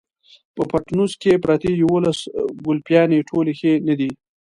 په 0.55 0.61
پټنوس 0.71 1.11
کې 1.21 1.41
پرتې 1.43 1.69
يوولس 1.81 2.19
ګلپيانې 2.65 3.19
ټولې 3.29 3.53
ښې 3.59 3.73
نه 3.87 3.93
دي. 3.99 4.11